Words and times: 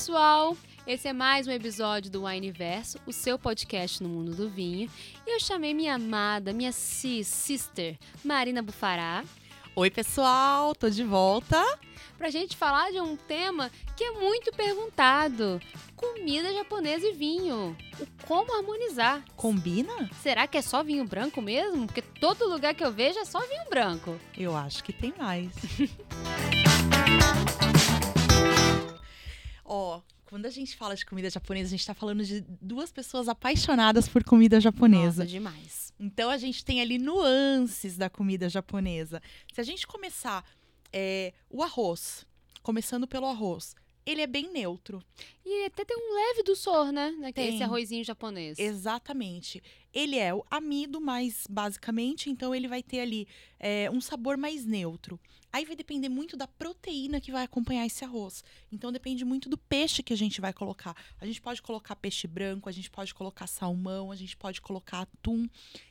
pessoal! 0.00 0.56
Esse 0.86 1.08
é 1.08 1.12
mais 1.12 1.46
um 1.46 1.50
episódio 1.50 2.10
do 2.10 2.22
Wineverso, 2.22 2.98
o 3.04 3.12
seu 3.12 3.38
podcast 3.38 4.02
no 4.02 4.08
mundo 4.08 4.34
do 4.34 4.48
vinho. 4.48 4.90
E 5.26 5.34
eu 5.34 5.38
chamei 5.38 5.74
minha 5.74 5.96
amada, 5.96 6.54
minha 6.54 6.72
sis, 6.72 7.26
sister, 7.26 7.98
Marina 8.24 8.62
Bufará. 8.62 9.22
Oi, 9.76 9.90
pessoal, 9.90 10.74
tô 10.74 10.88
de 10.88 11.04
volta. 11.04 11.62
Pra 12.16 12.30
gente 12.30 12.56
falar 12.56 12.90
de 12.90 12.98
um 12.98 13.14
tema 13.14 13.70
que 13.94 14.02
é 14.02 14.12
muito 14.12 14.50
perguntado: 14.52 15.60
comida 15.94 16.50
japonesa 16.54 17.06
e 17.06 17.12
vinho. 17.12 17.76
O 18.00 18.06
como 18.26 18.56
harmonizar. 18.56 19.22
Combina? 19.36 20.08
Será 20.22 20.46
que 20.46 20.56
é 20.56 20.62
só 20.62 20.82
vinho 20.82 21.04
branco 21.04 21.42
mesmo? 21.42 21.86
Porque 21.86 22.00
todo 22.00 22.48
lugar 22.48 22.74
que 22.74 22.82
eu 22.82 22.90
vejo 22.90 23.18
é 23.18 23.26
só 23.26 23.40
vinho 23.40 23.68
branco. 23.68 24.18
Eu 24.34 24.56
acho 24.56 24.82
que 24.82 24.94
tem 24.94 25.12
mais. 25.18 25.52
Ó, 29.72 30.02
quando 30.24 30.46
a 30.46 30.50
gente 30.50 30.76
fala 30.76 30.96
de 30.96 31.06
comida 31.06 31.30
japonesa, 31.30 31.68
a 31.68 31.70
gente 31.70 31.86
tá 31.86 31.94
falando 31.94 32.24
de 32.24 32.40
duas 32.60 32.90
pessoas 32.90 33.28
apaixonadas 33.28 34.08
por 34.08 34.24
comida 34.24 34.60
japonesa. 34.60 35.22
Nossa, 35.22 35.26
demais. 35.26 35.92
Então 35.98 36.28
a 36.28 36.36
gente 36.36 36.64
tem 36.64 36.80
ali 36.80 36.98
nuances 36.98 37.96
da 37.96 38.10
comida 38.10 38.48
japonesa. 38.48 39.22
Se 39.54 39.60
a 39.60 39.64
gente 39.64 39.86
começar 39.86 40.44
é, 40.92 41.32
o 41.48 41.62
arroz, 41.62 42.26
começando 42.64 43.06
pelo 43.06 43.26
arroz, 43.26 43.76
ele 44.04 44.22
é 44.22 44.26
bem 44.26 44.52
neutro. 44.52 45.00
E 45.46 45.66
até 45.66 45.84
tem 45.84 45.96
um 45.96 46.14
leve 46.14 46.42
doçor, 46.42 46.90
né? 46.90 47.12
né 47.12 47.32
tem 47.32 47.54
esse 47.54 47.62
arrozinho 47.62 48.02
japonês. 48.02 48.58
Exatamente. 48.58 49.62
Ele 49.92 50.16
é 50.16 50.32
o 50.32 50.44
amido 50.50 51.00
mais 51.00 51.44
basicamente, 51.48 52.30
então 52.30 52.54
ele 52.54 52.68
vai 52.68 52.82
ter 52.82 53.00
ali 53.00 53.26
é, 53.58 53.90
um 53.90 54.00
sabor 54.00 54.36
mais 54.36 54.64
neutro. 54.64 55.18
Aí 55.52 55.64
vai 55.64 55.74
depender 55.74 56.08
muito 56.08 56.36
da 56.36 56.46
proteína 56.46 57.20
que 57.20 57.32
vai 57.32 57.42
acompanhar 57.42 57.84
esse 57.84 58.04
arroz. 58.04 58.44
Então 58.70 58.92
depende 58.92 59.24
muito 59.24 59.48
do 59.48 59.58
peixe 59.58 60.00
que 60.00 60.12
a 60.12 60.16
gente 60.16 60.40
vai 60.40 60.52
colocar. 60.52 60.94
A 61.20 61.26
gente 61.26 61.40
pode 61.40 61.60
colocar 61.60 61.96
peixe 61.96 62.28
branco, 62.28 62.68
a 62.68 62.72
gente 62.72 62.88
pode 62.88 63.12
colocar 63.12 63.48
salmão, 63.48 64.12
a 64.12 64.16
gente 64.16 64.36
pode 64.36 64.60
colocar 64.60 65.00
atum. 65.00 65.48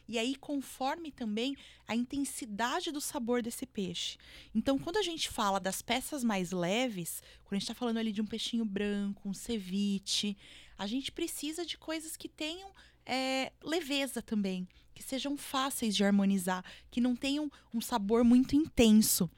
E 0.08 0.18
aí 0.18 0.34
conforme 0.36 1.12
também 1.12 1.58
a 1.86 1.94
intensidade 1.94 2.90
do 2.90 3.02
sabor 3.02 3.42
desse 3.42 3.66
peixe. 3.66 4.18
Então 4.56 4.80
quando 4.80 4.96
a 4.96 5.04
gente 5.04 5.30
fala 5.30 5.60
das 5.60 5.82
peças 5.82 6.24
mais 6.24 6.52
leves, 6.52 7.22
quando 7.44 7.54
a 7.54 7.56
gente 7.56 7.64
está 7.64 7.76
falando 7.76 7.98
ali 7.98 8.14
de 8.14 8.22
um 8.22 8.26
peixinho 8.26 8.64
branco, 8.64 9.28
um 9.28 9.34
ceviche, 9.34 10.38
a 10.78 10.88
gente 10.88 11.12
precisa 11.12 11.66
de 11.66 11.78
coisas 11.78 12.16
que 12.16 12.30
tenham 12.30 12.72
é, 13.06 13.52
leveza 13.64 14.22
também, 14.22 14.68
que 14.94 15.04
sejam 15.04 15.38
fáceis 15.38 15.96
de 15.96 16.04
harmonizar, 16.04 16.64
que 16.92 17.02
não 17.02 17.16
tenham 17.16 17.52
um 17.74 17.82
sabor 17.82 18.24
muito 18.24 18.56
intenso. 18.56 19.30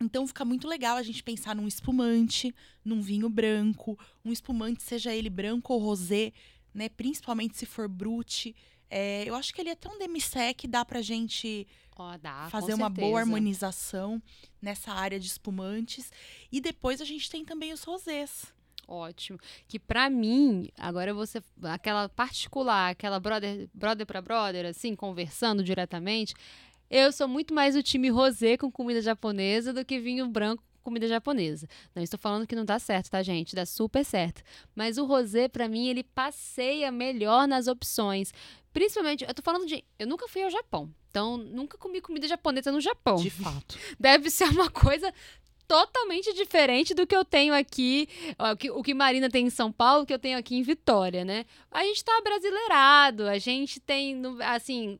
Então 0.00 0.26
fica 0.26 0.44
muito 0.44 0.66
legal 0.66 0.96
a 0.96 1.02
gente 1.02 1.22
pensar 1.22 1.54
num 1.54 1.66
espumante, 1.66 2.54
num 2.84 3.00
vinho 3.00 3.28
branco, 3.28 3.98
um 4.24 4.32
espumante, 4.32 4.82
seja 4.82 5.14
ele 5.14 5.30
branco 5.30 5.72
ou 5.72 5.80
rosé, 5.80 6.32
né? 6.72 6.88
Principalmente 6.88 7.56
se 7.56 7.64
for 7.64 7.88
brute. 7.88 8.54
É, 8.90 9.24
eu 9.28 9.34
acho 9.34 9.54
que 9.54 9.60
ele 9.60 9.70
é 9.70 9.74
tão 9.74 9.98
demi-sec, 9.98 10.66
dá 10.68 10.84
pra 10.84 11.00
gente 11.00 11.66
oh, 11.96 12.18
dá, 12.18 12.48
fazer 12.50 12.74
uma 12.74 12.90
boa 12.90 13.20
harmonização 13.20 14.22
nessa 14.60 14.92
área 14.92 15.18
de 15.18 15.26
espumantes. 15.26 16.12
E 16.50 16.60
depois 16.60 17.00
a 17.00 17.04
gente 17.04 17.30
tem 17.30 17.44
também 17.44 17.72
os 17.72 17.82
rosés. 17.82 18.53
Ótimo. 18.86 19.38
Que 19.66 19.78
para 19.78 20.08
mim, 20.10 20.68
agora 20.78 21.14
você 21.14 21.42
aquela 21.62 22.08
particular, 22.08 22.90
aquela 22.90 23.18
brother, 23.18 23.68
brother 23.72 24.06
para 24.06 24.22
brother 24.22 24.66
assim, 24.66 24.94
conversando 24.94 25.62
diretamente, 25.62 26.34
eu 26.90 27.10
sou 27.12 27.26
muito 27.26 27.54
mais 27.54 27.76
o 27.76 27.82
time 27.82 28.08
rosé 28.08 28.56
com 28.56 28.70
comida 28.70 29.00
japonesa 29.00 29.72
do 29.72 29.84
que 29.84 29.98
vinho 29.98 30.28
branco 30.28 30.62
com 30.62 30.90
comida 30.90 31.08
japonesa. 31.08 31.66
Não 31.94 32.02
estou 32.02 32.18
falando 32.18 32.46
que 32.46 32.54
não 32.54 32.64
dá 32.64 32.78
certo, 32.78 33.10
tá, 33.10 33.22
gente? 33.22 33.54
Dá 33.54 33.64
super 33.64 34.04
certo. 34.04 34.42
Mas 34.74 34.98
o 34.98 35.06
rosé, 35.06 35.48
para 35.48 35.68
mim, 35.68 35.88
ele 35.88 36.04
passeia 36.04 36.92
melhor 36.92 37.48
nas 37.48 37.66
opções. 37.66 38.32
Principalmente, 38.72 39.24
eu 39.24 39.32
tô 39.32 39.42
falando 39.42 39.66
de. 39.66 39.82
Eu 39.98 40.06
nunca 40.06 40.28
fui 40.28 40.42
ao 40.42 40.50
Japão. 40.50 40.92
Então, 41.08 41.36
nunca 41.36 41.78
comi 41.78 42.00
comida 42.00 42.26
japonesa 42.26 42.72
no 42.72 42.80
Japão. 42.80 43.16
De 43.16 43.30
fato. 43.30 43.78
Deve 44.00 44.28
ser 44.30 44.48
uma 44.48 44.68
coisa 44.68 45.14
totalmente 45.66 46.32
diferente 46.32 46.94
do 46.94 47.06
que 47.06 47.16
eu 47.16 47.24
tenho 47.24 47.54
aqui, 47.54 48.08
o 48.38 48.56
que, 48.56 48.70
o 48.70 48.82
que 48.82 48.94
Marina 48.94 49.28
tem 49.28 49.46
em 49.46 49.50
São 49.50 49.72
Paulo, 49.72 50.06
que 50.06 50.12
eu 50.12 50.18
tenho 50.18 50.38
aqui 50.38 50.56
em 50.56 50.62
Vitória, 50.62 51.24
né? 51.24 51.44
A 51.70 51.82
gente 51.84 52.04
tá 52.04 52.20
brasileirado, 52.22 53.24
a 53.24 53.38
gente 53.38 53.80
tem, 53.80 54.20
assim, 54.40 54.98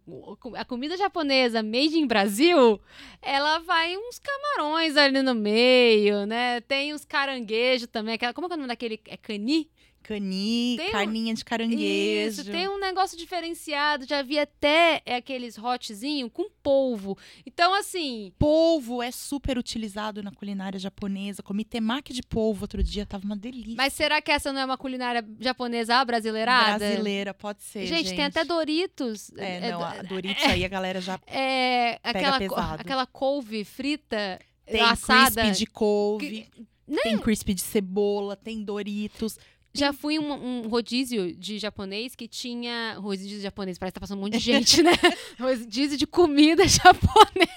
a 0.57 0.65
comida 0.65 0.97
japonesa 0.97 1.63
made 1.63 1.99
in 1.99 2.07
Brasil, 2.07 2.81
ela 3.23 3.59
vai 3.59 3.97
uns 3.97 4.19
camarões 4.19 4.97
ali 4.97 5.23
no 5.23 5.35
meio, 5.35 6.27
né? 6.27 6.61
Tem 6.63 6.95
uns 6.95 7.05
caranguejos 7.05 7.89
também, 7.89 8.15
aquela, 8.15 8.33
como 8.33 8.47
é, 8.47 8.51
é 8.51 8.55
o 8.55 8.57
nome 8.57 8.69
daquele, 8.69 9.01
é 9.07 9.17
cani? 9.17 9.71
Cani, 10.05 10.77
tem 10.77 10.93
carninha 10.93 11.33
um, 11.33 11.35
de 11.35 11.43
caranguejo. 11.43 12.43
Isso, 12.43 12.51
tem 12.51 12.69
um 12.69 12.79
negócio 12.79 13.17
diferenciado. 13.17 14.07
Já 14.07 14.21
vi 14.21 14.39
até 14.39 15.03
aqueles 15.07 15.57
hotzinho 15.57 16.29
com 16.29 16.51
polvo. 16.63 17.17
Então, 17.47 17.75
assim. 17.75 18.31
Polvo 18.39 19.03
é 19.03 19.11
super 19.11 19.57
utilizado 19.57 20.23
na 20.23 20.31
culinária 20.31 20.79
japonesa. 20.79 21.43
Comi 21.43 21.65
temaki 21.65 22.13
de 22.13 22.23
polvo 22.23 22.65
outro 22.65 22.83
dia, 22.83 23.07
tava 23.07 23.25
uma 23.25 23.35
delícia. 23.35 23.77
Mas 23.77 23.95
será 23.95 24.21
que 24.21 24.31
essa 24.31 24.53
não 24.53 24.61
é 24.61 24.65
uma 24.67 24.77
culinária 24.77 25.27
japonesa 25.41 26.05
brasileirada? 26.05 26.79
Brasileira, 26.87 27.33
pode 27.33 27.63
ser. 27.63 27.87
Gente, 27.87 28.09
gente. 28.09 28.17
tem 28.17 28.27
até 28.27 28.45
Doritos. 28.45 29.33
É, 29.39 29.57
é 29.57 29.71
não, 29.73 29.83
a 29.83 30.03
Doritos 30.03 30.45
é, 30.45 30.49
aí 30.49 30.65
a 30.67 30.69
galera 30.69 31.01
já. 31.01 31.19
É, 31.27 31.99
aquela, 32.03 32.39
pesado. 32.39 32.81
aquela 32.83 33.07
couve 33.07 33.65
frita. 33.65 34.39
Tem 34.67 34.81
assada, 34.83 35.51
de 35.51 35.67
couve. 35.67 36.49
Que, 36.53 36.67
tem 37.03 37.19
crispy 37.19 37.55
de 37.55 37.63
cebola, 37.63 38.37
tem 38.37 38.63
Doritos. 38.63 39.39
Já 39.75 39.93
fui 39.93 40.21
um, 40.21 40.33
um, 40.33 40.69
rodízio 40.69 41.35
de 41.35 41.59
japonês 41.59 42.15
que 42.15 42.29
tinha. 42.29 42.97
Rodízio 42.99 43.37
de 43.37 43.43
japonês, 43.43 43.77
parece 43.77 43.93
que 43.93 44.01
tá 44.01 44.01
passando 44.01 44.19
um 44.19 44.23
monte 44.23 44.35
de 44.35 44.39
gente, 44.39 44.81
né? 44.83 44.93
rodízio 45.39 45.99
de 45.99 46.07
comida 46.07 46.63
japonesa. 46.69 47.49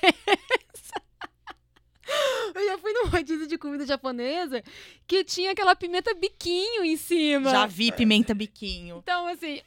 Eu 2.56 2.66
já 2.66 2.78
fui 2.80 2.92
num 2.94 3.08
rodízio 3.08 3.48
de 3.48 3.58
comida 3.58 3.86
japonesa 3.86 4.64
que 5.06 5.24
tinha 5.24 5.52
aquela 5.52 5.76
pimenta 5.76 6.12
biquinho 6.16 6.84
em 6.84 6.98
cima. 6.98 7.52
Já 7.52 7.68
vi 7.68 7.92
pimenta 7.92 8.34
biquinho. 8.34 9.00
Então, 9.04 9.28
assim, 9.28 9.62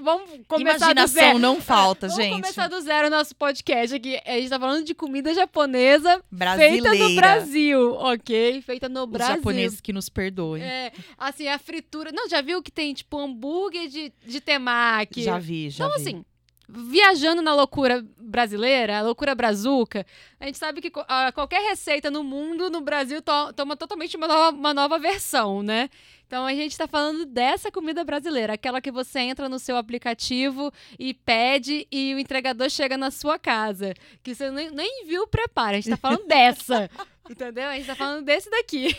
Vamos 0.00 0.30
começar 0.48 0.92
Imaginação 0.92 1.04
do 1.04 1.08
zero. 1.08 1.38
não 1.38 1.60
falta, 1.60 2.08
Vamos 2.08 2.22
gente. 2.22 2.30
Vamos 2.30 2.46
começar 2.46 2.68
do 2.68 2.80
zero 2.80 3.08
o 3.08 3.10
nosso 3.10 3.34
podcast 3.36 3.94
aqui. 3.94 4.20
A 4.24 4.32
gente 4.32 4.48
tá 4.48 4.58
falando 4.58 4.84
de 4.84 4.94
comida 4.94 5.34
japonesa 5.34 6.22
Brasileira. 6.30 6.90
feita 6.90 7.08
no 7.08 7.14
Brasil, 7.16 7.92
ok? 7.94 8.62
Feita 8.62 8.88
no 8.88 9.04
Os 9.04 9.10
Brasil. 9.10 9.34
Os 9.34 9.38
japoneses 9.38 9.80
que 9.80 9.92
nos 9.92 10.08
perdoem. 10.08 10.62
É, 10.62 10.92
assim, 11.18 11.48
a 11.48 11.58
fritura... 11.58 12.10
Não, 12.12 12.28
já 12.28 12.40
viu 12.40 12.62
que 12.62 12.70
tem, 12.70 12.94
tipo, 12.94 13.18
hambúrguer 13.18 13.88
de, 13.88 14.12
de 14.24 14.40
temaki? 14.40 15.22
Já 15.22 15.38
vi, 15.38 15.70
já 15.70 15.84
então, 15.84 15.96
vi. 15.96 16.02
Assim, 16.02 16.24
viajando 16.68 17.42
na 17.42 17.54
loucura 17.54 18.04
brasileira, 18.18 18.98
a 18.98 19.02
loucura 19.02 19.34
brazuca, 19.34 20.06
a 20.40 20.46
gente 20.46 20.56
sabe 20.56 20.80
que 20.80 20.90
qualquer 20.90 21.68
receita 21.68 22.10
no 22.10 22.24
mundo, 22.24 22.70
no 22.70 22.80
Brasil, 22.80 23.20
to 23.20 23.52
toma 23.54 23.76
totalmente 23.76 24.16
uma 24.16 24.26
nova, 24.26 24.56
uma 24.56 24.72
nova 24.72 24.98
versão, 24.98 25.62
né? 25.62 25.90
Então 26.32 26.46
a 26.46 26.54
gente 26.54 26.72
está 26.72 26.88
falando 26.88 27.26
dessa 27.26 27.70
comida 27.70 28.02
brasileira, 28.02 28.54
aquela 28.54 28.80
que 28.80 28.90
você 28.90 29.20
entra 29.20 29.50
no 29.50 29.58
seu 29.58 29.76
aplicativo 29.76 30.72
e 30.98 31.12
pede 31.12 31.86
e 31.92 32.14
o 32.14 32.18
entregador 32.18 32.70
chega 32.70 32.96
na 32.96 33.10
sua 33.10 33.38
casa. 33.38 33.92
Que 34.22 34.34
você 34.34 34.50
nem, 34.50 34.70
nem 34.70 35.04
viu 35.04 35.24
o 35.24 35.26
preparo. 35.26 35.72
A 35.72 35.74
gente 35.74 35.92
está 35.92 35.98
falando 35.98 36.26
dessa. 36.26 36.90
entendeu? 37.28 37.68
A 37.68 37.72
gente 37.72 37.82
está 37.82 37.94
falando 37.94 38.24
desse 38.24 38.48
daqui. 38.48 38.96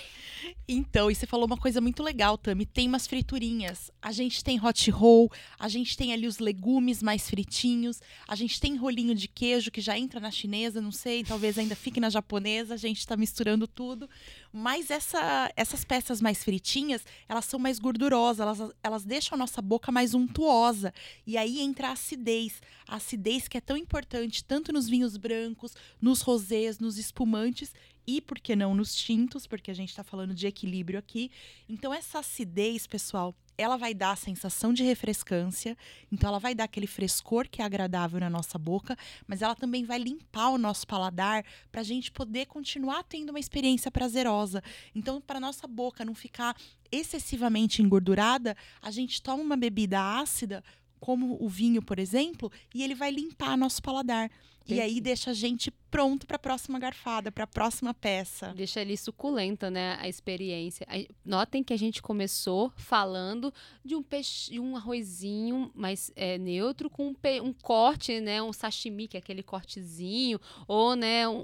Então, 0.68 1.10
e 1.10 1.16
você 1.16 1.26
falou 1.26 1.46
uma 1.46 1.58
coisa 1.58 1.82
muito 1.82 2.04
legal, 2.04 2.38
Tami. 2.38 2.66
Tem 2.66 2.88
umas 2.88 3.08
friturinhas. 3.08 3.92
A 4.02 4.12
gente 4.12 4.44
tem 4.44 4.64
hot 4.64 4.92
roll, 4.92 5.32
a 5.58 5.68
gente 5.68 5.98
tem 5.98 6.14
ali 6.14 6.28
os 6.28 6.40
legumes 6.40 7.02
mais 7.02 7.30
fritinhos, 7.30 8.02
a 8.28 8.36
gente 8.36 8.60
tem 8.60 8.76
rolinho 8.76 9.16
de 9.16 9.28
queijo 9.28 9.72
que 9.72 9.82
já 9.82 9.98
entra 9.98 10.20
na 10.20 10.32
chinesa, 10.32 10.82
não 10.82 10.92
sei, 10.92 11.24
talvez 11.24 11.58
ainda 11.58 11.76
fique 11.76 12.00
na 12.00 12.10
japonesa, 12.10 12.74
a 12.74 12.78
gente 12.78 13.00
está 13.00 13.18
misturando 13.18 13.68
tudo. 13.68 14.10
Mas 14.56 14.92
essa, 14.92 15.52
essas 15.56 15.84
peças 15.84 16.22
mais 16.22 16.44
fritinhas, 16.44 17.04
elas 17.28 17.46
são 17.46 17.60
mais 17.60 17.80
gordurosas, 17.80 18.40
elas, 18.40 18.72
elas 18.84 19.04
deixam 19.04 19.36
a 19.36 19.40
nossa 19.40 19.64
boca 19.64 19.92
mais 19.92 20.14
untuosa. 20.14 20.94
E 21.26 21.36
aí 21.40 21.60
entra 21.60 21.88
a 21.88 21.94
acidez. 21.94 22.62
A 22.88 22.98
acidez 22.98 23.48
que 23.48 23.58
é 23.58 23.62
tão 23.62 23.76
importante 23.76 24.44
tanto 24.44 24.72
nos 24.72 24.88
vinhos 24.88 25.18
brancos, 25.18 25.76
nos 26.00 26.22
rosés, 26.22 26.78
nos 26.78 27.00
espumantes 27.00 27.74
e, 28.06 28.22
por 28.22 28.40
que 28.40 28.56
não, 28.56 28.76
nos 28.76 28.96
tintos, 28.96 29.48
porque 29.48 29.72
a 29.72 29.74
gente 29.74 29.90
está 29.90 30.04
falando 30.04 30.34
de 30.34 30.48
equilíbrio 30.48 31.00
aqui. 31.00 31.32
Então, 31.68 31.94
essa 31.94 32.20
acidez, 32.20 32.86
pessoal, 32.86 33.36
ela 33.58 33.78
vai 33.78 33.94
dar 33.94 34.12
a 34.12 34.16
sensação 34.16 34.74
de 34.74 34.84
refrescância, 34.84 35.78
então 36.12 36.30
ela 36.30 36.40
vai 36.40 36.56
dar 36.56 36.64
aquele 36.64 36.88
frescor 36.88 37.48
que 37.48 37.62
é 37.62 37.66
agradável 37.66 38.20
na 38.20 38.30
nossa 38.30 38.58
boca, 38.58 38.98
mas 39.28 39.42
ela 39.42 39.56
também 39.56 39.84
vai 39.86 40.00
limpar 40.00 40.50
o 40.50 40.58
nosso 40.58 40.88
paladar 40.88 41.46
para 41.72 41.82
a 41.82 41.84
gente 41.84 42.12
poder 42.12 42.48
continuar 42.48 43.04
tendo 43.04 43.30
uma 43.30 43.40
experiência 43.40 43.92
prazerosa. 43.92 44.64
Então, 44.96 45.22
para 45.22 45.40
nossa 45.40 45.68
boca 45.68 46.04
não 46.04 46.16
ficar 46.16 46.56
excessivamente 46.92 47.82
engordurada, 47.82 48.56
a 48.82 48.92
gente 48.92 49.22
toma 49.22 49.44
uma 49.44 49.58
bebida 49.58 50.00
ácida 50.00 50.64
como 51.06 51.38
o 51.44 51.50
vinho, 51.50 51.82
por 51.82 52.00
exemplo, 52.00 52.50
e 52.74 52.82
ele 52.82 52.96
vai 52.96 53.12
limpar 53.12 53.58
nosso 53.58 53.82
paladar. 53.82 54.32
E 54.66 54.80
aí 54.80 55.02
deixa 55.02 55.32
a 55.32 55.34
gente 55.34 55.70
pronto 55.92 56.26
para 56.26 56.38
a 56.38 56.40
próxima 56.40 56.80
garfada, 56.80 57.30
para 57.30 57.44
a 57.44 57.48
próxima 57.48 57.94
peça. 57.94 58.54
Deixa 58.56 58.80
ali 58.80 58.96
suculenta, 58.96 59.70
né, 59.70 59.98
a 60.00 60.08
experiência. 60.08 60.88
Notem 61.26 61.62
que 61.62 61.74
a 61.74 61.78
gente 61.78 62.02
começou 62.02 62.72
falando 62.78 63.54
de 63.84 63.94
um 63.94 64.02
peixe, 64.02 64.52
de 64.52 64.62
um 64.62 64.78
arrozinho 64.78 65.70
mais 65.76 66.10
é, 66.16 66.38
neutro 66.38 66.90
com 66.90 67.08
um, 67.10 67.14
pe- 67.14 67.42
um 67.42 67.52
corte, 67.52 68.22
né, 68.22 68.42
um 68.42 68.54
sashimi, 68.54 69.06
que 69.10 69.18
é 69.18 69.20
aquele 69.20 69.44
cortezinho, 69.44 70.40
ou 70.66 70.96
né, 70.96 71.28
um, 71.28 71.44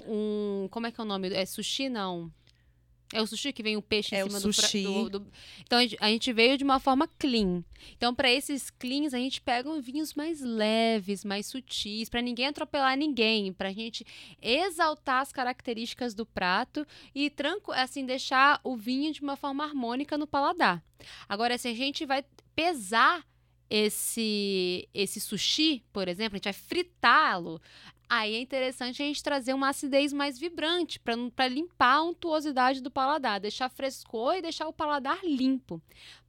um- 0.64 0.68
como 0.70 0.86
é 0.86 0.90
que 0.90 0.98
é 0.98 1.04
o 1.04 1.06
nome? 1.06 1.28
É 1.34 1.44
sushi 1.44 1.90
não? 1.90 2.32
É 3.12 3.20
o 3.20 3.26
sushi 3.26 3.52
que 3.52 3.62
vem 3.62 3.76
o 3.76 3.82
peixe 3.82 4.14
É 4.14 4.20
em 4.20 4.22
o 4.22 4.26
cima 4.26 4.40
do, 4.40 4.52
fra- 4.52 4.62
sushi. 4.68 4.82
do, 4.84 5.08
do- 5.18 5.26
Então 5.62 5.78
a 5.78 5.82
gente- 5.82 5.96
a 6.00 6.08
veio 6.32 6.56
de 6.56 6.62
uma 6.62 6.78
forma 6.78 7.08
clean. 7.18 7.64
Então 7.96 8.14
para 8.14 8.30
esses 8.30 8.70
cleans 8.70 9.12
a 9.12 9.18
gente 9.18 9.40
pega 9.40 9.68
vinhos 9.80 10.14
mais 10.14 10.40
leves, 10.40 11.24
mais 11.24 11.46
sutis, 11.46 12.08
para 12.08 12.22
ninguém 12.22 12.46
atropelar 12.46 12.96
ninguém, 12.96 13.52
pra 13.52 13.72
gente 13.72 14.06
exaltar 14.40 15.22
as 15.22 15.32
características 15.32 16.14
do 16.14 16.24
prato 16.24 16.86
e 17.14 17.28
tranco, 17.30 17.72
assim 17.72 18.06
deixar 18.06 18.60
o 18.62 18.76
vinho 18.76 19.12
de 19.12 19.20
uma 19.22 19.36
forma 19.36 19.64
harmônica 19.64 20.16
no 20.16 20.26
paladar. 20.26 20.82
Agora 21.28 21.58
se 21.58 21.66
a 21.68 21.74
gente 21.74 22.06
vai 22.06 22.24
pesar 22.54 23.26
esse 23.68 24.88
esse 24.92 25.20
sushi, 25.20 25.82
por 25.92 26.08
exemplo, 26.08 26.34
a 26.34 26.38
gente 26.38 26.44
vai 26.44 26.52
fritá-lo, 26.52 27.60
aí 28.10 28.34
é 28.34 28.40
interessante 28.40 29.00
a 29.00 29.06
gente 29.06 29.22
trazer 29.22 29.54
uma 29.54 29.68
acidez 29.68 30.12
mais 30.12 30.36
vibrante 30.36 30.98
para 30.98 31.48
limpar 31.48 31.94
a 31.94 32.02
untuosidade 32.02 32.80
do 32.80 32.90
paladar, 32.90 33.38
deixar 33.38 33.68
frescor 33.68 34.34
e 34.34 34.42
deixar 34.42 34.66
o 34.66 34.72
paladar 34.72 35.20
limpo. 35.24 35.80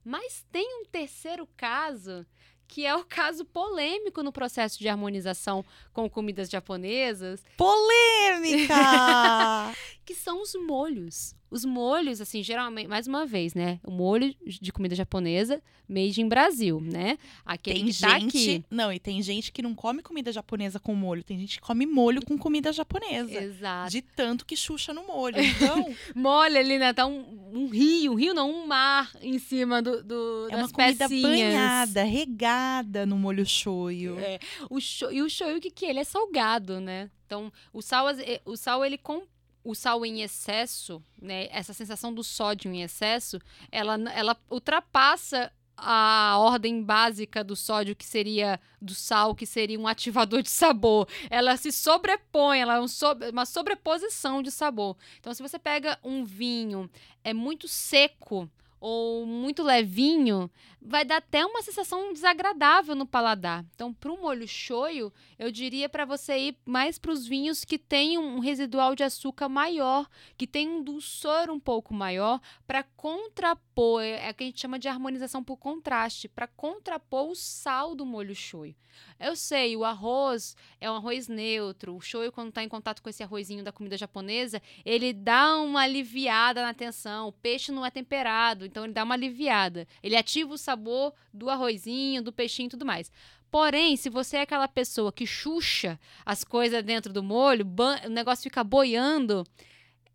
Mas 0.04 0.46
tem 0.52 0.80
um 0.80 0.84
terceiro 0.84 1.48
caso 1.56 2.24
que 2.68 2.86
é 2.86 2.96
o 2.96 3.04
caso 3.04 3.44
polêmico 3.44 4.22
no 4.22 4.32
processo 4.32 4.78
de 4.78 4.88
harmonização 4.88 5.62
com 5.92 6.08
comidas 6.08 6.48
japonesas, 6.48 7.44
Polêmica! 7.56 8.74
que 10.06 10.14
são 10.14 10.40
os 10.40 10.54
molhos. 10.54 11.34
Os 11.52 11.66
molhos, 11.66 12.18
assim, 12.20 12.42
geralmente, 12.42 12.88
mais 12.88 13.06
uma 13.06 13.26
vez, 13.26 13.52
né? 13.52 13.78
O 13.84 13.90
molho 13.90 14.34
de 14.44 14.72
comida 14.72 14.94
japonesa 14.94 15.62
made 15.86 16.20
in 16.20 16.28
Brasil, 16.28 16.80
né? 16.80 17.18
Aquele 17.44 17.80
tem 17.80 17.92
que 17.92 18.00
tá 18.00 18.18
gente. 18.18 18.26
aqui. 18.28 18.64
Não, 18.70 18.90
e 18.90 18.98
tem 18.98 19.20
gente 19.20 19.52
que 19.52 19.60
não 19.60 19.74
come 19.74 20.02
comida 20.02 20.32
japonesa 20.32 20.80
com 20.80 20.94
molho. 20.94 21.22
Tem 21.22 21.38
gente 21.38 21.60
que 21.60 21.66
come 21.66 21.84
molho 21.84 22.24
com 22.24 22.38
comida 22.38 22.72
japonesa. 22.72 23.38
Exato. 23.38 23.90
De 23.90 24.00
tanto 24.00 24.46
que 24.46 24.56
xuxa 24.56 24.94
no 24.94 25.06
molho. 25.06 25.36
Então, 25.62 25.94
Molha 26.14 26.58
ali, 26.58 26.78
né? 26.78 26.92
Tá 26.92 27.06
um, 27.06 27.50
um 27.52 27.68
rio, 27.68 28.12
um 28.12 28.14
rio 28.14 28.34
não, 28.34 28.50
um 28.50 28.66
mar 28.66 29.12
em 29.20 29.38
cima 29.38 29.82
do, 29.82 30.02
do 30.02 30.48
é 30.50 30.56
uma 30.56 30.62
das 30.62 30.72
comida 30.72 31.08
pecinhas. 31.08 31.52
banhada, 31.52 32.02
regada 32.02 33.04
no 33.04 33.16
molho 33.16 33.44
shoyu. 33.44 34.18
É, 34.18 34.38
o 34.70 34.78
e 35.12 35.22
o 35.22 35.28
shoyu, 35.28 35.58
o 35.58 35.60
que 35.60 35.70
que 35.70 35.86
é? 35.86 35.90
Ele 35.90 36.00
é 36.00 36.04
salgado, 36.04 36.80
né? 36.80 37.10
Então, 37.26 37.52
o 37.72 37.80
sal, 37.80 38.06
o 38.44 38.56
sal 38.56 38.84
ele 38.84 38.98
com 38.98 39.22
o 39.64 39.74
sal 39.74 40.04
em 40.04 40.22
excesso, 40.22 41.02
né? 41.20 41.48
Essa 41.50 41.72
sensação 41.72 42.12
do 42.12 42.24
sódio 42.24 42.72
em 42.72 42.82
excesso, 42.82 43.38
ela, 43.70 43.94
ela 44.12 44.36
ultrapassa 44.50 45.52
a 45.76 46.36
ordem 46.38 46.82
básica 46.82 47.42
do 47.42 47.56
sódio, 47.56 47.96
que 47.96 48.04
seria 48.04 48.60
do 48.80 48.94
sal, 48.94 49.34
que 49.34 49.46
seria 49.46 49.78
um 49.78 49.88
ativador 49.88 50.42
de 50.42 50.50
sabor. 50.50 51.08
Ela 51.28 51.56
se 51.56 51.72
sobrepõe, 51.72 52.60
ela 52.60 52.76
é 52.76 52.80
um 52.80 52.86
uma 53.32 53.46
sobreposição 53.46 54.42
de 54.42 54.50
sabor. 54.50 54.96
Então, 55.18 55.34
se 55.34 55.42
você 55.42 55.58
pega 55.58 55.98
um 56.04 56.24
vinho 56.24 56.88
é 57.24 57.32
muito 57.32 57.66
seco 57.66 58.48
ou 58.80 59.24
muito 59.24 59.62
levinho, 59.62 60.50
vai 60.84 61.04
dar 61.04 61.18
até 61.18 61.44
uma 61.46 61.62
sensação 61.62 62.12
desagradável 62.12 62.94
no 62.94 63.06
paladar. 63.06 63.64
Então, 63.74 63.92
para 63.92 64.10
um 64.10 64.20
molho 64.20 64.46
shoyu, 64.48 65.12
eu 65.38 65.50
diria 65.50 65.88
para 65.88 66.04
você 66.04 66.38
ir 66.38 66.56
mais 66.64 66.98
para 66.98 67.12
os 67.12 67.26
vinhos 67.26 67.64
que 67.64 67.78
têm 67.78 68.18
um 68.18 68.38
residual 68.38 68.94
de 68.94 69.04
açúcar 69.04 69.48
maior, 69.48 70.08
que 70.36 70.46
tem 70.46 70.68
um 70.68 70.82
dulçor 70.82 71.50
um 71.50 71.60
pouco 71.60 71.94
maior, 71.94 72.40
para 72.66 72.82
contrapor, 72.82 74.02
é 74.02 74.22
é 74.22 74.30
o 74.30 74.34
que 74.34 74.44
a 74.44 74.46
gente 74.46 74.60
chama 74.60 74.78
de 74.78 74.88
harmonização 74.88 75.42
por 75.42 75.56
contraste, 75.56 76.28
para 76.28 76.46
contrapor 76.46 77.30
o 77.30 77.34
sal 77.34 77.94
do 77.94 78.06
molho 78.06 78.34
shoyu. 78.34 78.74
Eu 79.18 79.36
sei, 79.36 79.76
o 79.76 79.84
arroz 79.84 80.56
é 80.80 80.90
um 80.90 80.96
arroz 80.96 81.28
neutro, 81.28 81.96
o 81.96 82.00
shoyu 82.00 82.32
quando 82.32 82.48
está 82.48 82.62
em 82.62 82.68
contato 82.68 83.02
com 83.02 83.08
esse 83.08 83.22
arrozinho 83.22 83.62
da 83.62 83.72
comida 83.72 83.96
japonesa, 83.96 84.60
ele 84.84 85.12
dá 85.12 85.58
uma 85.58 85.82
aliviada 85.82 86.62
na 86.62 86.74
tensão, 86.74 87.28
o 87.28 87.32
peixe 87.32 87.70
não 87.70 87.86
é 87.86 87.90
temperado, 87.90 88.66
então 88.66 88.84
ele 88.84 88.92
dá 88.92 89.04
uma 89.04 89.14
aliviada. 89.14 89.86
Ele 90.02 90.16
ativa 90.16 90.52
o 90.52 90.58
sabor 90.72 91.12
do 91.32 91.48
arrozinho, 91.50 92.22
do 92.22 92.32
peixinho 92.32 92.66
e 92.66 92.70
tudo 92.70 92.84
mais. 92.86 93.10
Porém, 93.50 93.96
se 93.96 94.08
você 94.08 94.38
é 94.38 94.40
aquela 94.42 94.66
pessoa 94.66 95.12
que 95.12 95.26
chucha 95.26 95.98
as 96.24 96.42
coisas 96.42 96.82
dentro 96.82 97.12
do 97.12 97.22
molho, 97.22 97.66
o 98.06 98.08
negócio 98.08 98.42
fica 98.44 98.64
boiando, 98.64 99.44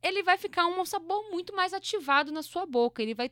ele 0.02 0.24
vai 0.24 0.38
ficar 0.38 0.66
um 0.66 0.84
sabor 0.86 1.30
muito 1.30 1.56
mais 1.56 1.74
ativado 1.74 2.32
na 2.32 2.42
sua 2.42 2.66
boca. 2.66 3.02
Ele 3.02 3.14
vai 3.14 3.30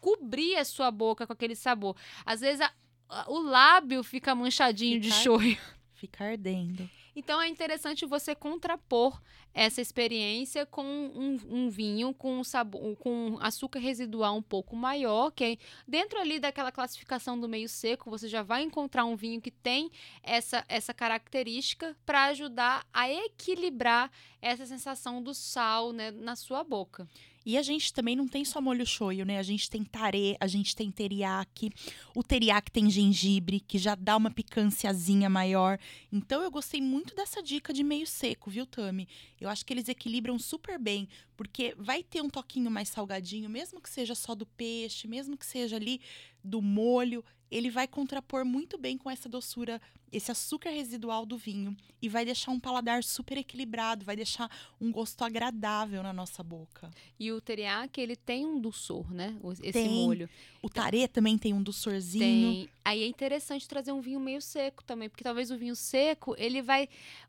cobrir 0.00 0.56
a 0.56 0.64
sua 0.64 0.90
boca 0.90 1.26
com 1.26 1.32
aquele 1.32 1.54
sabor. 1.56 1.96
Às 2.24 2.40
vezes 2.40 2.60
a- 2.60 2.72
a- 3.08 3.30
o 3.30 3.38
lábio 3.40 4.02
fica 4.04 4.34
manchadinho 4.34 5.00
de 5.00 5.08
Fica- 5.10 5.22
shoyu. 5.22 5.58
Fica 5.94 6.24
ardendo. 6.24 6.88
Então 7.16 7.40
é 7.40 7.48
interessante 7.48 8.04
você 8.04 8.34
contrapor 8.34 9.22
essa 9.54 9.80
experiência 9.80 10.66
com 10.66 10.84
um, 10.84 11.38
um 11.48 11.70
vinho 11.70 12.12
com 12.12 12.38
um 12.40 12.44
sabor, 12.44 12.94
com 12.96 13.38
açúcar 13.40 13.78
residual 13.78 14.36
um 14.36 14.42
pouco 14.42 14.76
maior, 14.76 15.30
que 15.30 15.58
dentro 15.88 16.20
ali 16.20 16.38
daquela 16.38 16.70
classificação 16.70 17.40
do 17.40 17.48
meio 17.48 17.70
seco, 17.70 18.10
você 18.10 18.28
já 18.28 18.42
vai 18.42 18.62
encontrar 18.62 19.06
um 19.06 19.16
vinho 19.16 19.40
que 19.40 19.50
tem 19.50 19.90
essa, 20.22 20.62
essa 20.68 20.92
característica 20.92 21.96
para 22.04 22.26
ajudar 22.26 22.86
a 22.92 23.10
equilibrar 23.10 24.10
essa 24.42 24.66
sensação 24.66 25.22
do 25.22 25.32
sal 25.32 25.94
né, 25.94 26.10
na 26.10 26.36
sua 26.36 26.62
boca. 26.62 27.08
E 27.46 27.56
a 27.56 27.62
gente 27.62 27.92
também 27.92 28.16
não 28.16 28.26
tem 28.26 28.44
só 28.44 28.60
molho 28.60 28.84
shoyu, 28.84 29.24
né? 29.24 29.38
A 29.38 29.42
gente 29.44 29.70
tem 29.70 29.84
tarê, 29.84 30.36
a 30.40 30.48
gente 30.48 30.74
tem 30.74 30.90
teriyaki. 30.90 31.70
O 32.12 32.20
teriyaki 32.20 32.72
tem 32.72 32.90
gengibre, 32.90 33.60
que 33.60 33.78
já 33.78 33.94
dá 33.94 34.16
uma 34.16 34.32
picânciazinha 34.32 35.30
maior. 35.30 35.78
Então 36.12 36.42
eu 36.42 36.50
gostei 36.50 36.82
muito 36.82 37.14
dessa 37.14 37.40
dica 37.40 37.72
de 37.72 37.84
meio 37.84 38.04
seco, 38.04 38.50
viu, 38.50 38.66
Tami? 38.66 39.06
Eu 39.40 39.48
acho 39.48 39.64
que 39.64 39.72
eles 39.72 39.88
equilibram 39.88 40.40
super 40.40 40.76
bem, 40.76 41.08
porque 41.36 41.74
vai 41.78 42.02
ter 42.02 42.22
um 42.22 42.30
toquinho 42.30 42.70
mais 42.70 42.88
salgadinho, 42.88 43.48
mesmo 43.48 43.80
que 43.80 43.90
seja 43.90 44.14
só 44.14 44.34
do 44.34 44.46
peixe, 44.46 45.06
mesmo 45.06 45.36
que 45.36 45.46
seja 45.46 45.76
ali 45.76 46.00
do 46.42 46.62
molho, 46.62 47.24
ele 47.50 47.70
vai 47.70 47.86
contrapor 47.86 48.44
muito 48.44 48.76
bem 48.76 48.98
com 48.98 49.10
essa 49.10 49.28
doçura, 49.28 49.80
esse 50.10 50.30
açúcar 50.30 50.70
residual 50.70 51.24
do 51.24 51.36
vinho 51.36 51.76
e 52.00 52.08
vai 52.08 52.24
deixar 52.24 52.50
um 52.50 52.58
paladar 52.58 53.04
super 53.04 53.38
equilibrado, 53.38 54.04
vai 54.04 54.16
deixar 54.16 54.50
um 54.80 54.90
gosto 54.90 55.22
agradável 55.22 56.02
na 56.02 56.12
nossa 56.12 56.42
boca. 56.42 56.90
E 57.18 57.30
o 57.30 57.40
teriyaki, 57.40 58.00
ele 58.00 58.16
tem 58.16 58.44
um 58.44 58.60
dulçor, 58.60 59.12
né? 59.12 59.36
Esse 59.62 59.72
Tem. 59.72 59.88
molho. 59.88 60.28
O 60.62 60.68
tarê 60.68 61.06
também 61.06 61.38
tem 61.38 61.52
um 61.52 61.62
doçorzinho. 61.62 62.52
Tem. 62.52 62.68
Aí 62.84 63.02
é 63.02 63.06
interessante 63.06 63.68
trazer 63.68 63.92
um 63.92 64.00
vinho 64.00 64.20
meio 64.20 64.42
seco 64.42 64.82
também, 64.84 65.08
porque 65.08 65.24
talvez 65.24 65.50
o 65.50 65.56
vinho 65.56 65.76
seco, 65.76 66.34
ele 66.38 66.62
vai. 66.62 66.88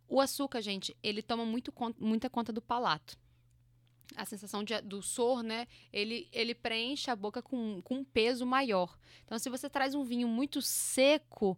O 0.10 0.22
açúcar, 0.22 0.62
gente, 0.62 0.96
ele 1.04 1.22
toma 1.22 1.46
muito 1.46 1.74
muita 2.00 2.30
conta 2.30 2.52
do 2.52 2.62
palato. 2.62 3.18
A 4.16 4.26
sensação 4.26 4.64
de, 4.64 4.80
do 4.82 5.02
sor, 5.02 5.44
né? 5.44 5.68
Ele, 5.92 6.28
ele 6.32 6.56
preenche 6.56 7.12
a 7.12 7.16
boca 7.16 7.42
com, 7.42 7.82
com 7.82 7.96
um 7.96 8.04
peso 8.04 8.46
maior. 8.46 8.98
Então, 9.26 9.38
se 9.38 9.50
você 9.50 9.70
traz 9.70 9.94
um 9.94 10.04
vinho 10.04 10.28
muito 10.28 10.62
seco, 10.62 11.58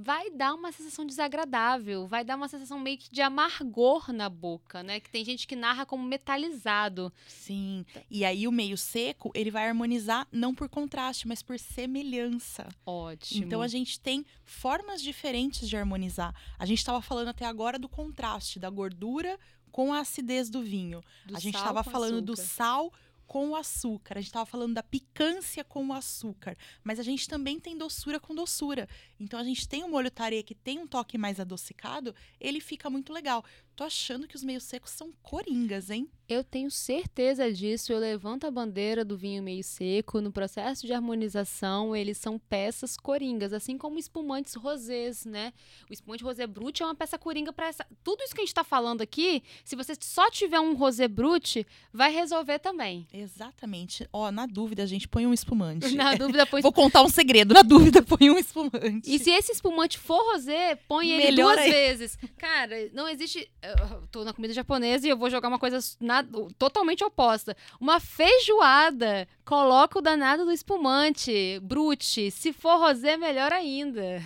vai 0.00 0.30
dar 0.30 0.54
uma 0.54 0.70
sensação 0.70 1.04
desagradável, 1.04 2.06
vai 2.06 2.24
dar 2.24 2.36
uma 2.36 2.46
sensação 2.46 2.78
meio 2.78 2.96
que 2.96 3.10
de 3.10 3.20
amargor 3.20 4.12
na 4.12 4.28
boca, 4.28 4.80
né? 4.82 5.00
Que 5.00 5.10
tem 5.10 5.24
gente 5.24 5.46
que 5.46 5.56
narra 5.56 5.84
como 5.84 6.04
metalizado. 6.04 7.12
Sim. 7.26 7.84
E 8.08 8.24
aí 8.24 8.46
o 8.46 8.52
meio 8.52 8.76
seco, 8.78 9.32
ele 9.34 9.50
vai 9.50 9.66
harmonizar 9.66 10.26
não 10.30 10.54
por 10.54 10.68
contraste, 10.68 11.26
mas 11.26 11.42
por 11.42 11.58
semelhança. 11.58 12.68
Ótimo. 12.86 13.44
Então 13.44 13.60
a 13.60 13.66
gente 13.66 13.98
tem 13.98 14.24
formas 14.44 15.02
diferentes 15.02 15.68
de 15.68 15.76
harmonizar. 15.76 16.32
A 16.58 16.64
gente 16.64 16.78
estava 16.78 17.02
falando 17.02 17.28
até 17.28 17.44
agora 17.44 17.78
do 17.78 17.88
contraste 17.88 18.60
da 18.60 18.70
gordura 18.70 19.38
com 19.72 19.92
a 19.92 20.00
acidez 20.00 20.48
do 20.48 20.62
vinho. 20.62 21.02
Do 21.26 21.36
a 21.36 21.40
gente 21.40 21.56
estava 21.56 21.82
falando 21.82 22.22
do 22.22 22.34
açúcar. 22.34 22.48
sal 22.48 22.92
com 23.28 23.50
o 23.50 23.56
açúcar. 23.56 24.16
A 24.16 24.20
gente 24.20 24.30
estava 24.30 24.46
falando 24.46 24.74
da 24.74 24.82
picância 24.82 25.62
com 25.62 25.86
o 25.86 25.92
açúcar. 25.92 26.56
Mas 26.82 26.98
a 26.98 27.02
gente 27.02 27.28
também 27.28 27.60
tem 27.60 27.76
doçura 27.76 28.18
com 28.18 28.34
doçura. 28.34 28.88
Então 29.20 29.38
a 29.38 29.44
gente 29.44 29.68
tem 29.68 29.84
o 29.84 29.88
molho 29.88 30.10
tarê 30.10 30.42
que 30.42 30.54
tem 30.54 30.78
um 30.78 30.86
toque 30.86 31.18
mais 31.18 31.38
adocicado, 31.38 32.14
ele 32.40 32.60
fica 32.60 32.88
muito 32.88 33.12
legal. 33.12 33.44
Tô 33.78 33.84
achando 33.84 34.26
que 34.26 34.34
os 34.34 34.42
meios 34.42 34.64
secos 34.64 34.90
são 34.90 35.12
coringas, 35.22 35.88
hein? 35.88 36.10
Eu 36.28 36.44
tenho 36.44 36.70
certeza 36.70 37.50
disso. 37.50 37.90
Eu 37.90 37.98
levanto 37.98 38.44
a 38.44 38.50
bandeira 38.50 39.02
do 39.02 39.16
vinho 39.16 39.42
meio 39.42 39.62
seco. 39.64 40.20
No 40.20 40.30
processo 40.30 40.84
de 40.84 40.92
harmonização, 40.92 41.96
eles 41.96 42.18
são 42.18 42.38
peças 42.38 42.98
coringas, 42.98 43.52
assim 43.52 43.78
como 43.78 43.98
espumantes 43.98 44.54
rosés, 44.54 45.24
né? 45.24 45.54
O 45.88 45.92
espumante 45.92 46.22
rosé 46.22 46.46
brut 46.46 46.82
é 46.82 46.84
uma 46.84 46.94
peça 46.94 47.16
coringa 47.16 47.50
para 47.50 47.68
essa. 47.68 47.86
Tudo 48.04 48.22
isso 48.22 48.34
que 48.34 48.40
a 48.40 48.42
gente 48.42 48.50
está 48.50 48.64
falando 48.64 49.00
aqui, 49.00 49.42
se 49.64 49.74
você 49.74 49.94
só 49.98 50.28
tiver 50.28 50.60
um 50.60 50.74
rosé 50.74 51.08
brut, 51.08 51.64
vai 51.92 52.12
resolver 52.12 52.58
também. 52.58 53.06
Exatamente. 53.10 54.06
Ó, 54.12 54.30
na 54.30 54.44
dúvida, 54.44 54.82
a 54.82 54.86
gente 54.86 55.08
põe 55.08 55.24
um 55.26 55.32
espumante. 55.32 55.94
Na 55.96 56.14
dúvida, 56.14 56.44
põe. 56.44 56.60
Vou 56.62 56.72
contar 56.72 57.02
um 57.02 57.08
segredo. 57.08 57.54
Na 57.54 57.62
dúvida, 57.62 58.02
põe 58.02 58.28
um 58.28 58.38
espumante. 58.38 59.10
E 59.10 59.18
se 59.18 59.30
esse 59.30 59.52
espumante 59.52 59.96
for 59.96 60.20
rosé, 60.32 60.74
põe 60.88 61.08
ele 61.10 61.30
Melhor 61.30 61.54
duas 61.54 61.58
aí. 61.58 61.70
vezes. 61.70 62.18
Cara, 62.36 62.90
não 62.92 63.08
existe. 63.08 63.48
Eu 63.90 64.06
tô 64.08 64.24
na 64.24 64.32
comida 64.32 64.52
japonesa 64.54 65.06
e 65.06 65.10
eu 65.10 65.16
vou 65.16 65.28
jogar 65.30 65.48
uma 65.48 65.58
coisa 65.58 65.78
na- 66.00 66.24
totalmente 66.58 67.04
oposta. 67.04 67.56
Uma 67.80 68.00
feijoada. 68.00 69.28
Coloca 69.44 69.98
o 69.98 70.02
danado 70.02 70.44
do 70.44 70.52
espumante. 70.52 71.60
Brute. 71.62 72.30
Se 72.30 72.52
for 72.52 72.78
rosé, 72.78 73.16
melhor 73.16 73.52
ainda. 73.52 74.22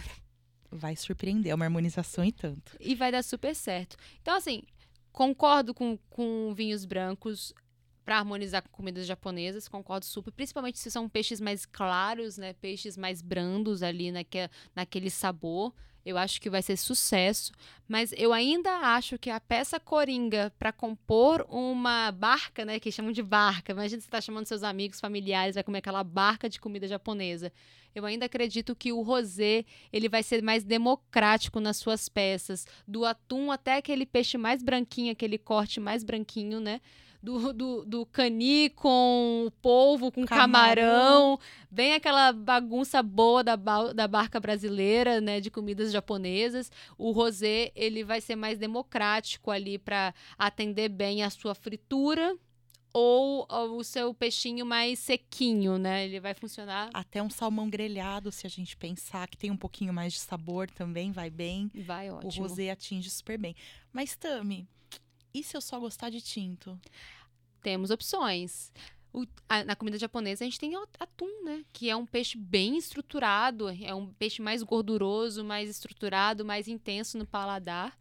Vai 0.71 0.97
surpreender, 0.97 1.53
é 1.53 1.55
uma 1.55 1.67
harmonização 1.67 2.25
e 2.25 2.33
tanto. 2.33 2.77
E 2.81 2.95
vai 2.95 3.13
dar 3.13 3.23
super 3.23 3.55
certo. 3.55 3.97
Então, 4.23 4.35
assim, 4.37 4.63
concordo 5.13 5.75
com, 5.75 5.99
com 6.09 6.55
vinhos 6.55 6.85
brancos 6.85 7.53
para 8.05 8.19
harmonizar 8.19 8.63
com 8.63 8.69
comidas 8.71 9.07
japonesas, 9.07 9.69
concordo 9.69 10.05
super, 10.07 10.33
principalmente 10.33 10.79
se 10.79 10.91
são 10.91 11.09
peixes 11.09 11.41
mais 11.41 11.65
claros, 11.65 12.37
né, 12.37 12.53
peixes 12.55 12.97
mais 12.97 13.23
brandos 13.23 13.81
ali 13.83 14.11
naque, 14.11 14.49
naquele 14.75 15.09
sabor. 15.11 15.73
Eu 16.05 16.19
acho 16.19 16.41
que 16.41 16.51
vai 16.51 16.63
ser 16.63 16.77
sucesso, 16.77 17.53
mas 17.89 18.13
eu 18.17 18.33
ainda 18.33 18.71
acho 18.71 19.19
que 19.19 19.31
a 19.31 19.39
peça 19.39 19.79
coringa 19.79 20.53
para 20.59 20.73
compor 20.73 21.47
uma 21.49 22.11
barca, 22.11 22.65
né, 22.65 22.81
que 22.81 22.91
chamam 22.91 23.13
de 23.13 23.23
barca. 23.23 23.73
Imagina 23.73 24.01
você 24.01 24.11
tá 24.11 24.21
chamando 24.21 24.47
seus 24.47 24.63
amigos, 24.65 25.01
familiares, 25.01 25.55
vai 25.55 25.63
comer 25.63 25.79
aquela 25.79 26.03
barca 26.03 26.49
de 26.49 26.59
comida 26.59 26.89
japonesa. 26.89 27.53
Eu 27.95 28.05
ainda 28.05 28.27
acredito 28.27 28.75
que 28.75 28.93
o 28.93 29.03
rosé 29.03 29.65
ele 29.93 30.09
vai 30.09 30.23
ser 30.23 30.43
mais 30.43 30.65
democrático 30.65 31.61
nas 31.61 31.77
suas 31.77 32.09
peças, 32.09 32.67
do 32.89 33.05
atum 33.05 33.53
até 33.53 33.77
aquele 33.77 34.07
peixe 34.07 34.39
mais 34.39 34.63
branquinho, 34.63 35.13
aquele 35.13 35.39
corte 35.39 35.79
mais 35.79 36.03
branquinho, 36.03 36.59
né? 36.59 36.81
Do, 37.23 37.53
do, 37.53 37.85
do 37.85 38.07
cani 38.07 38.69
com 38.71 39.45
o 39.47 39.51
polvo, 39.63 40.11
com 40.11 40.25
camarão. 40.27 40.83
Camarão. 40.83 41.39
bem 41.71 41.95
aquela 41.95 42.33
bagunça 42.33 43.01
boa 43.01 43.45
da, 43.45 43.57
ba- 43.57 43.93
da 43.93 44.09
barca 44.09 44.41
brasileira, 44.41 45.21
né, 45.21 45.41
de 45.41 45.49
comidas 45.49 45.93
japonesas. 45.93 46.69
O 46.99 47.13
rosé, 47.13 47.71
ele 47.77 48.03
vai 48.03 48.21
ser 48.21 48.35
mais 48.35 48.59
democrático 48.59 49.53
ali 49.53 49.79
para 49.79 50.13
atender 50.37 50.89
bem 50.89 51.23
a 51.23 51.31
sua 51.31 51.55
fritura 51.55 52.37
ou, 52.93 53.47
ou 53.49 53.79
o 53.79 53.85
seu 53.85 54.13
peixinho 54.13 54.67
mais 54.67 54.99
sequinho, 54.99 55.79
né? 55.79 56.05
Ele 56.05 56.19
vai 56.21 56.35
funcionar 56.35 56.91
Até 56.93 57.23
um 57.23 57.31
salmão 57.31 57.71
grelhado, 57.71 58.33
se 58.33 58.47
a 58.47 58.51
gente 58.51 58.77
pensar 58.77 59.29
que 59.29 59.37
tem 59.37 59.51
um 59.51 59.57
pouquinho 59.57 59.93
mais 59.95 60.13
de 60.13 60.19
sabor 60.19 60.69
também, 60.69 61.13
vai 61.13 61.31
bem. 61.31 61.71
vai 61.87 62.11
ótimo. 62.11 62.45
O 62.45 62.49
rosé 62.49 62.69
atinge 62.71 63.09
super 63.09 63.39
bem. 63.39 63.55
Mas, 63.93 64.15
Tami, 64.17 64.67
e 65.35 65.43
se 65.43 65.57
eu 65.57 65.61
só 65.61 65.79
gostar 65.79 66.11
de 66.11 66.21
tinto? 66.21 66.79
temos 67.63 67.91
opções. 67.93 68.73
O- 69.13 69.25
a- 69.49 69.63
na 69.65 69.77
comida 69.77 69.97
japonesa 69.97 70.43
a 70.43 70.47
gente 70.47 70.59
tem 70.59 70.77
o 70.77 70.85
atum, 70.99 71.45
né? 71.45 71.65
Que 71.73 71.89
é 71.89 71.95
um 71.95 72.05
peixe 72.05 72.37
bem 72.37 72.77
estruturado, 72.77 73.69
é 73.69 73.95
um 73.95 74.13
peixe 74.13 74.43
mais 74.43 74.65
gorduroso, 74.65 75.45
mais 75.45 75.71
estruturado, 75.71 76.45
mais 76.45 76.67
intenso 76.67 77.17
no 77.17 77.25
paladar, 77.25 77.97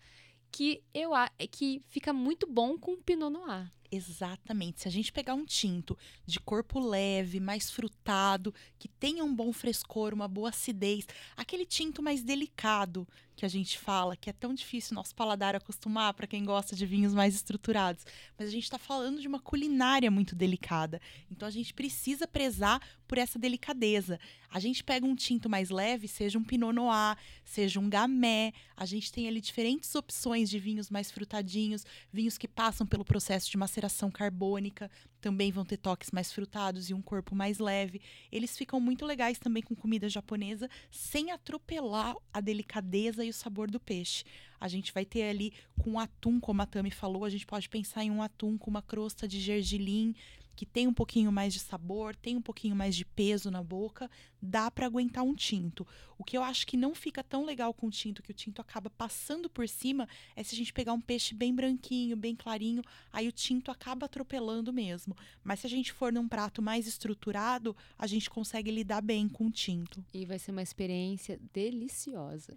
que 0.52 0.82
eu 0.94 1.14
a- 1.14 1.30
que 1.52 1.82
fica 1.90 2.12
muito 2.12 2.48
bom 2.48 2.76
com 2.76 2.96
pinot 3.00 3.30
noir. 3.32 3.72
Exatamente. 3.92 4.82
Se 4.82 4.88
a 4.88 4.92
gente 4.92 5.12
pegar 5.12 5.34
um 5.36 5.46
tinto 5.46 5.98
de 6.26 6.40
corpo 6.40 6.80
leve, 6.80 7.40
mais 7.42 7.70
frutado, 7.70 8.52
que 8.80 8.88
tenha 8.88 9.24
um 9.24 9.36
bom 9.36 9.52
frescor, 9.54 10.14
uma 10.14 10.28
boa 10.30 10.50
acidez, 10.50 11.06
aquele 11.36 11.66
tinto 11.66 12.02
mais 12.02 12.24
delicado 12.24 13.06
que 13.42 13.46
a 13.48 13.50
gente 13.50 13.80
fala, 13.80 14.16
que 14.16 14.30
é 14.30 14.34
tão 14.34 14.54
difícil 14.54 14.94
nosso 14.94 15.16
paladar 15.16 15.56
acostumar 15.56 16.14
para 16.14 16.28
quem 16.28 16.46
gosta 16.46 16.76
de 16.76 16.86
vinhos 16.86 17.12
mais 17.12 17.34
estruturados. 17.34 18.06
Mas 18.38 18.48
a 18.48 18.52
gente 18.52 18.66
está 18.66 18.78
falando 18.78 19.20
de 19.20 19.28
uma 19.28 19.40
culinária 19.40 20.12
muito 20.12 20.36
delicada. 20.36 21.02
Então 21.28 21.48
a 21.48 21.52
gente 21.52 21.74
precisa 21.74 22.28
prezar 22.28 22.80
por 23.08 23.18
essa 23.18 23.40
delicadeza. 23.40 24.20
A 24.48 24.60
gente 24.60 24.84
pega 24.84 25.08
um 25.08 25.16
tinto 25.16 25.50
mais 25.50 25.72
leve, 25.72 26.08
seja 26.08 26.38
um 26.38 26.44
Pinot 26.44 26.72
Noir, 26.72 27.18
seja 27.44 27.80
um 27.80 27.90
Gamay. 27.90 28.54
A 28.78 28.86
gente 28.86 29.12
tem 29.12 29.28
ali 29.28 29.42
diferentes 29.42 29.96
opções 29.96 30.48
de 30.48 30.60
vinhos 30.60 30.92
mais 30.92 31.10
frutadinhos, 31.10 31.84
vinhos 32.14 32.38
que 32.38 32.48
passam 32.48 32.86
pelo 32.86 33.04
processo 33.04 33.50
de 33.50 33.58
maceração 33.58 34.12
carbônica, 34.12 34.88
também 35.22 35.52
vão 35.52 35.64
ter 35.64 35.78
toques 35.78 36.12
mais 36.12 36.34
frutados 36.34 36.90
e 36.90 36.94
um 36.94 37.02
corpo 37.02 37.36
mais 37.36 37.60
leve. 37.60 38.02
Eles 38.32 38.58
ficam 38.58 38.80
muito 38.80 39.06
legais 39.06 39.38
também 39.38 39.62
com 39.62 39.76
comida 39.76 40.10
japonesa, 40.10 40.70
sem 40.90 41.32
atropelar 41.32 42.16
a 42.34 42.42
delicadeza 42.42 43.24
e 43.24 43.30
o 43.30 43.34
sabor 43.34 43.70
do 43.70 43.80
peixe. 43.80 44.26
A 44.60 44.68
gente 44.68 44.92
vai 44.94 45.06
ter 45.06 45.24
ali 45.24 45.54
com 45.80 46.00
atum, 46.00 46.40
como 46.40 46.62
a 46.62 46.66
Tami 46.66 46.92
falou, 46.92 47.24
a 47.24 47.30
gente 47.30 47.46
pode 47.46 47.70
pensar 47.70 48.04
em 48.04 48.12
um 48.12 48.22
atum 48.22 48.58
com 48.58 48.70
uma 48.70 48.82
crosta 48.82 49.28
de 49.28 49.40
gergelim, 49.40 50.16
que 50.56 50.66
tem 50.66 50.88
um 50.88 50.94
pouquinho 50.94 51.32
mais 51.32 51.54
de 51.54 51.60
sabor, 51.60 52.16
tem 52.16 52.36
um 52.36 52.42
pouquinho 52.42 52.76
mais 52.76 52.96
de 52.96 53.06
peso 53.06 53.50
na 53.50 53.64
boca, 53.64 54.10
dá 54.42 54.70
para 54.70 54.86
aguentar 54.86 55.24
um 55.24 55.34
tinto. 55.34 55.86
O 56.18 56.24
que 56.24 56.38
eu 56.38 56.44
acho 56.44 56.68
que 56.68 56.78
não 56.78 56.94
fica 56.94 57.24
tão 57.24 57.44
legal 57.46 57.74
com 57.74 57.88
o 57.88 57.92
tinto, 57.92 58.22
que 58.22 58.32
o 58.32 58.34
tinto 58.34 58.62
acaba 58.62 58.90
passando 58.90 59.50
por 59.50 59.68
cima, 59.68 60.08
é 60.36 60.44
se 60.44 60.54
a 60.54 60.58
gente 60.58 60.74
pegar 60.74 60.94
um 60.94 61.02
peixe 61.02 61.34
bem 61.34 61.54
branquinho, 61.54 62.16
bem 62.16 62.36
clarinho, 62.36 62.84
aí 63.12 63.28
o 63.28 63.32
tinto 63.32 63.72
acaba 63.72 64.06
atropelando 64.06 64.72
mesmo. 64.72 65.16
Mas 65.44 65.62
se 65.62 65.68
a 65.68 65.70
gente 65.70 65.92
for 65.92 66.12
num 66.12 66.28
prato 66.28 66.62
mais 66.62 66.88
estruturado, 66.88 67.76
a 67.98 68.06
gente 68.06 68.30
consegue 68.30 68.70
lidar 68.72 69.02
bem 69.02 69.28
com 69.28 69.48
o 69.48 69.52
tinto. 69.52 70.04
E 70.14 70.26
vai 70.26 70.38
ser 70.38 70.52
uma 70.52 70.62
experiência 70.62 71.40
deliciosa. 71.54 72.56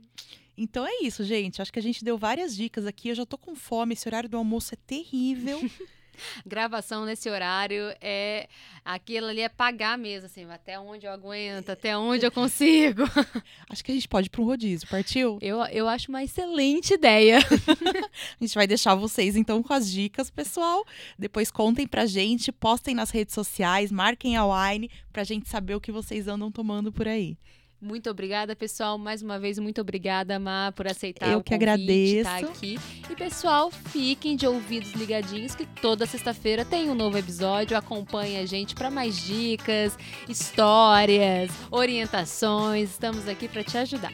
Então 0.56 0.86
é 0.86 1.02
isso, 1.02 1.24
gente. 1.24 1.60
Acho 1.60 1.72
que 1.72 1.78
a 1.78 1.82
gente 1.82 2.04
deu 2.04 2.16
várias 2.16 2.54
dicas 2.54 2.86
aqui. 2.86 3.08
Eu 3.08 3.14
já 3.14 3.26
tô 3.26 3.36
com 3.36 3.54
fome, 3.56 3.94
esse 3.94 4.08
horário 4.08 4.28
do 4.28 4.36
almoço 4.36 4.74
é 4.74 4.78
terrível. 4.86 5.58
Gravação 6.46 7.04
nesse 7.04 7.28
horário 7.28 7.94
é 8.00 8.48
aquilo 8.84 9.28
ali 9.28 9.40
é 9.40 9.48
pagar 9.48 9.96
mesmo, 9.96 10.26
assim, 10.26 10.44
até 10.50 10.78
onde 10.78 11.06
eu 11.06 11.12
aguento, 11.12 11.70
até 11.70 11.96
onde 11.96 12.26
eu 12.26 12.30
consigo. 12.30 13.02
Acho 13.68 13.84
que 13.84 13.90
a 13.90 13.94
gente 13.94 14.08
pode 14.08 14.26
ir 14.26 14.30
para 14.30 14.42
um 14.42 14.44
rodízio, 14.44 14.88
partiu? 14.88 15.38
Eu, 15.40 15.64
eu 15.66 15.88
acho 15.88 16.08
uma 16.10 16.22
excelente 16.22 16.94
ideia. 16.94 17.38
A 18.40 18.44
gente 18.44 18.54
vai 18.54 18.66
deixar 18.66 18.94
vocês 18.94 19.36
então 19.36 19.62
com 19.62 19.72
as 19.72 19.90
dicas, 19.90 20.30
pessoal. 20.30 20.84
Depois 21.18 21.50
contem 21.50 21.86
pra 21.86 22.06
gente, 22.06 22.52
postem 22.52 22.94
nas 22.94 23.10
redes 23.10 23.34
sociais, 23.34 23.90
marquem 23.90 24.36
a 24.36 24.44
Wine 24.44 24.90
pra 25.12 25.24
gente 25.24 25.48
saber 25.48 25.74
o 25.74 25.80
que 25.80 25.92
vocês 25.92 26.28
andam 26.28 26.50
tomando 26.50 26.92
por 26.92 27.08
aí. 27.08 27.36
Muito 27.84 28.08
obrigada, 28.08 28.56
pessoal. 28.56 28.96
Mais 28.96 29.20
uma 29.20 29.38
vez, 29.38 29.58
muito 29.58 29.78
obrigada, 29.82 30.38
Má, 30.38 30.72
por 30.74 30.86
aceitar 30.86 31.30
Eu 31.30 31.40
o 31.40 31.42
que 31.42 31.50
convite, 31.50 31.70
agradeço. 31.70 32.30
tá 32.30 32.38
aqui. 32.38 32.78
E, 33.10 33.14
pessoal, 33.14 33.70
fiquem 33.70 34.36
de 34.36 34.46
ouvidos 34.46 34.92
ligadinhos 34.92 35.54
que 35.54 35.66
toda 35.66 36.06
sexta-feira 36.06 36.64
tem 36.64 36.88
um 36.88 36.94
novo 36.94 37.18
episódio. 37.18 37.76
Acompanhe 37.76 38.38
a 38.38 38.46
gente 38.46 38.74
para 38.74 38.90
mais 38.90 39.22
dicas, 39.22 39.98
histórias, 40.26 41.50
orientações. 41.70 42.90
Estamos 42.90 43.28
aqui 43.28 43.46
para 43.48 43.62
te 43.62 43.76
ajudar. 43.76 44.12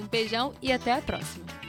Um 0.00 0.06
beijão 0.06 0.54
e 0.62 0.72
até 0.72 0.92
a 0.94 1.02
próxima. 1.02 1.59